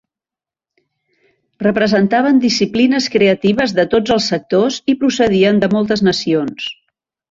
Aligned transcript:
Representaven 1.65 2.41
disciplines 2.47 3.11
creatives 3.19 3.77
de 3.83 3.89
tots 3.95 4.19
els 4.19 4.33
sectors 4.35 4.83
i 4.97 5.01
procedien 5.05 5.65
de 5.65 5.75
moltes 5.79 6.09
nacions. 6.13 6.71